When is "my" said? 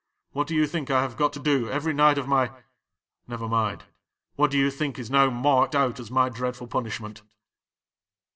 2.27-2.49, 6.09-6.27